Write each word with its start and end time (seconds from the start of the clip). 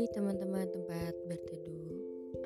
Hai 0.00 0.08
teman-teman 0.16 0.64
tempat 0.64 1.12
berteduh. 1.28 1.92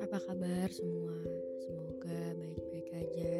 Apa 0.03 0.19
kabar 0.27 0.67
semua? 0.75 1.15
Semoga 1.63 2.35
baik-baik 2.35 2.89
aja. 2.99 3.35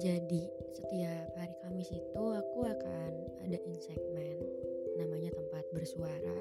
Jadi 0.00 0.48
setiap 0.72 1.28
hari 1.36 1.52
Kamis 1.60 1.92
itu 1.92 2.24
aku 2.24 2.64
akan 2.64 3.12
adain 3.44 3.76
segmen 3.76 4.40
Namanya 4.96 5.36
tempat 5.36 5.68
bersuara. 5.76 6.40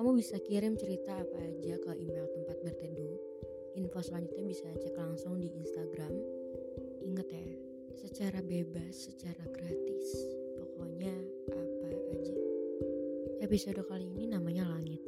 Kamu 0.00 0.16
bisa 0.16 0.40
kirim 0.40 0.80
cerita 0.80 1.12
apa 1.12 1.44
aja 1.44 1.76
ke 1.76 1.92
email 2.00 2.32
tempat 2.32 2.56
berteduh. 2.64 3.20
Info 3.76 4.00
selanjutnya 4.00 4.48
bisa 4.48 4.64
cek 4.80 4.96
langsung 4.96 5.36
di 5.36 5.52
Instagram. 5.60 6.16
Ingat 7.04 7.28
ya, 7.28 7.48
secara 8.00 8.40
bebas, 8.40 8.96
secara 8.96 9.44
gratis. 9.44 10.08
Pokoknya 10.56 11.12
apa 11.52 11.75
Episode 13.46 13.78
kali 13.86 14.10
ini 14.10 14.26
namanya 14.26 14.66
Langit. 14.66 14.98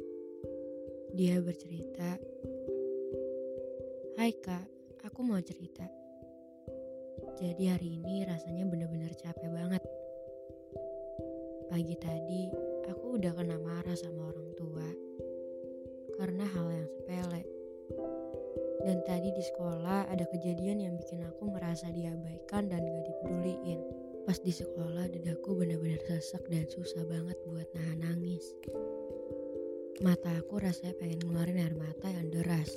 Dia 1.11 1.43
bercerita, 1.43 2.15
Hai 4.15 4.31
kak, 4.31 4.63
aku 5.03 5.19
mau 5.27 5.43
cerita. 5.43 5.83
Jadi 7.35 7.67
hari 7.67 7.99
ini 7.99 8.23
rasanya 8.23 8.63
benar-benar 8.63 9.11
capek 9.19 9.43
banget. 9.51 9.83
Pagi 11.67 11.99
tadi, 11.99 12.47
aku 12.87 13.19
udah 13.19 13.35
kena 13.35 13.59
marah 13.59 13.99
sama 13.99 14.31
orang 14.31 14.55
tua 14.55 14.87
karena 16.15 16.47
hal 16.47 16.79
yang 16.79 16.87
sepele. 16.87 17.43
Dan 18.87 19.03
tadi 19.03 19.35
di 19.35 19.43
sekolah 19.51 20.07
ada 20.07 20.23
kejadian 20.31 20.79
yang 20.79 20.95
bikin 20.95 21.27
aku 21.27 21.43
merasa 21.51 21.91
diabaikan 21.91 22.71
dan 22.71 22.87
gak 22.87 23.03
dipeduliin. 23.03 23.98
Pas 24.23 24.39
di 24.39 24.51
sekolah 24.55 25.07
dadaku 25.11 25.59
benar-benar 25.59 26.01
sesek 26.07 26.47
dan 26.49 26.65
susah 26.71 27.03
banget 27.05 27.37
buat 27.45 27.67
nahan 27.75 27.99
nangis. 28.03 28.43
Mata 29.99 30.31
aku 30.39 30.63
rasanya 30.63 30.95
pengen 30.95 31.19
ngeluarin 31.27 31.59
air 31.59 31.75
mata 31.75 32.07
yang 32.07 32.31
deras. 32.31 32.71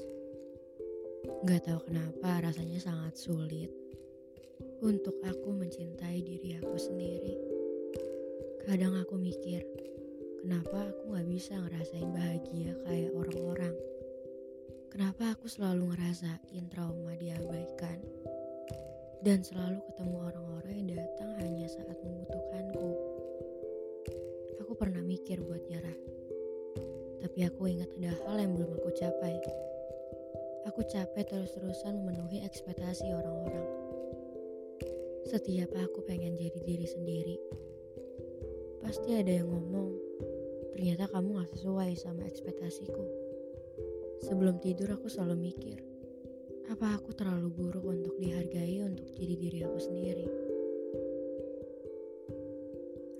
Gak 1.46 1.70
tahu 1.70 1.86
kenapa 1.86 2.42
rasanya 2.42 2.82
sangat 2.82 3.14
sulit 3.14 3.70
untuk 4.82 5.14
aku 5.22 5.54
mencintai 5.54 6.18
diri 6.18 6.58
aku 6.58 6.74
sendiri. 6.74 7.38
Kadang 8.66 8.98
aku 8.98 9.14
mikir, 9.14 9.62
kenapa 10.42 10.90
aku 10.90 11.14
gak 11.14 11.28
bisa 11.30 11.54
ngerasain 11.54 12.10
bahagia 12.10 12.74
kayak 12.82 13.14
orang-orang? 13.14 13.74
Kenapa 14.90 15.38
aku 15.38 15.46
selalu 15.46 15.94
ngerasain 15.94 16.66
trauma 16.68 17.14
diabaikan? 17.16 18.02
Dan 19.22 19.38
selalu 19.38 19.78
ketemu 19.86 20.18
orang-orang 20.18 20.74
yang 20.82 20.98
datang 20.98 21.30
hanya 21.38 21.70
saat 21.70 21.94
membutuhkanku. 22.02 22.90
Aku 24.58 24.74
pernah 24.74 24.98
mikir 24.98 25.38
buat 25.46 25.62
nyerah, 25.70 25.98
tapi 27.22 27.46
aku 27.46 27.70
ingat 27.70 27.86
ada 28.02 28.18
hal 28.26 28.36
yang 28.42 28.58
belum 28.58 28.74
aku 28.82 28.90
capai. 28.98 29.38
Aku 30.66 30.82
capek 30.90 31.22
terus-terusan 31.22 32.02
memenuhi 32.02 32.42
ekspektasi 32.42 33.14
orang-orang. 33.14 33.66
Setiap 35.30 35.70
aku 35.70 36.02
pengen 36.02 36.34
jadi 36.34 36.58
diri 36.66 36.86
sendiri, 36.90 37.38
pasti 38.82 39.22
ada 39.22 39.38
yang 39.38 39.46
ngomong, 39.46 39.94
ternyata 40.74 41.06
kamu 41.14 41.46
gak 41.46 41.50
sesuai 41.54 41.94
sama 41.94 42.26
ekspektasiku. 42.26 43.06
Sebelum 44.26 44.58
tidur 44.58 44.90
aku 44.98 45.06
selalu 45.06 45.46
mikir, 45.46 45.91
apa 46.70 46.98
aku 47.00 47.10
terlalu 47.16 47.50
buruk 47.50 47.82
untuk 47.82 48.14
dihargai 48.22 48.86
untuk 48.86 49.10
jadi 49.18 49.34
diri 49.34 49.58
aku 49.66 49.78
sendiri? 49.82 50.26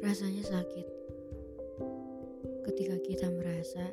Rasanya 0.02 0.44
sakit 0.46 0.86
ketika 2.62 2.96
kita 3.02 3.26
merasa 3.34 3.90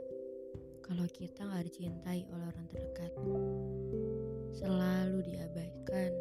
kalau 0.86 1.06
kita 1.10 1.46
gak 1.46 1.66
dicintai 1.70 2.26
oleh 2.30 2.46
orang 2.50 2.68
terdekat, 2.74 3.12
selalu 4.54 5.22
diabaikan 5.26 6.12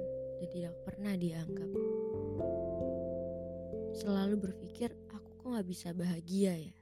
dan 0.40 0.48
tidak 0.52 0.74
pernah 0.84 1.16
dianggap. 1.16 1.70
Selalu 3.96 4.36
berpikir 4.40 4.92
aku 5.08 5.40
kok 5.40 5.48
gak 5.56 5.68
bisa 5.68 5.96
bahagia 5.96 6.56
ya? 6.56 6.76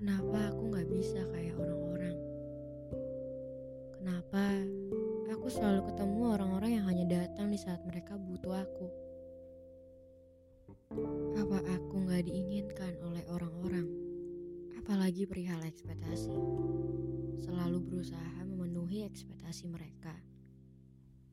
Kenapa 0.00 0.56
aku 0.56 0.72
gak 0.72 0.88
bisa 0.88 1.20
kayak 1.36 1.56
orang-orang? 1.60 2.16
Kenapa 4.00 4.44
aku 5.42 5.58
selalu 5.58 5.90
ketemu 5.90 6.38
orang-orang 6.38 6.70
yang 6.78 6.86
hanya 6.86 7.06
datang 7.18 7.50
di 7.50 7.58
saat 7.58 7.82
mereka 7.82 8.14
butuh 8.14 8.62
aku. 8.62 8.86
Apa 11.34 11.58
aku 11.66 12.06
gak 12.06 12.30
diinginkan 12.30 12.94
oleh 13.02 13.26
orang-orang? 13.26 13.90
Apalagi 14.78 15.26
perihal 15.26 15.58
ekspektasi. 15.66 16.30
Selalu 17.42 17.82
berusaha 17.82 18.38
memenuhi 18.46 19.02
ekspektasi 19.02 19.66
mereka. 19.66 20.14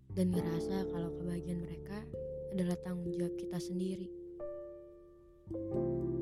Dan 0.10 0.34
ngerasa 0.34 0.90
kalau 0.90 1.14
kebahagiaan 1.14 1.62
mereka 1.62 2.02
adalah 2.50 2.82
tanggung 2.82 3.14
jawab 3.14 3.38
kita 3.38 3.62
sendiri. 3.62 4.10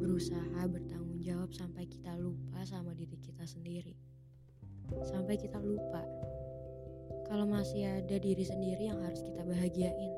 Berusaha 0.03 0.59
bertanggung 0.68 1.24
jawab 1.24 1.56
sampai 1.56 1.88
kita 1.88 2.20
lupa 2.20 2.68
sama 2.68 2.92
diri 3.00 3.16
kita 3.16 3.47
sendiri. 3.47 3.96
Sampai 5.08 5.40
kita 5.40 5.64
lupa 5.64 6.03
kalau 7.28 7.46
masih 7.46 7.84
ada 7.86 8.18
diri 8.20 8.44
sendiri 8.44 8.88
yang 8.88 9.00
harus 9.04 9.20
kita 9.22 9.44
bahagiain. 9.44 10.12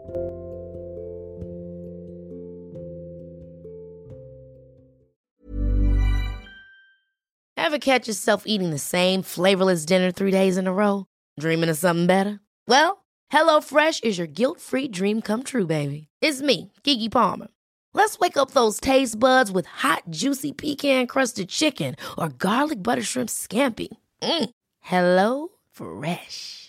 Ever 7.58 7.78
catch 7.78 8.08
yourself 8.08 8.44
eating 8.48 8.72
the 8.72 8.82
same 8.82 9.22
flavorless 9.22 9.86
dinner 9.86 10.10
three 10.10 10.32
days 10.32 10.58
in 10.58 10.66
a 10.66 10.74
row? 10.74 11.06
Dreaming 11.38 11.70
of 11.70 11.78
something 11.78 12.08
better? 12.08 12.40
Well, 12.68 13.06
HelloFresh 13.32 14.04
is 14.04 14.18
your 14.18 14.26
guilt-free 14.26 14.88
dream 14.90 15.22
come 15.22 15.44
true, 15.44 15.68
baby. 15.68 16.08
It's 16.22 16.42
me, 16.42 16.72
Kiki 16.82 17.10
Palmer. 17.10 17.48
Let's 17.94 18.18
wake 18.18 18.38
up 18.38 18.52
those 18.52 18.80
taste 18.80 19.20
buds 19.20 19.52
with 19.52 19.66
hot, 19.66 20.04
juicy 20.10 20.52
pecan-crusted 20.52 21.50
chicken 21.50 21.96
or 22.18 22.30
garlic 22.30 22.82
butter 22.82 23.04
shrimp 23.04 23.30
scampi. 23.30 23.90
Mm. 24.22 24.50
Hello 24.80 25.50
Fresh. 25.72 26.69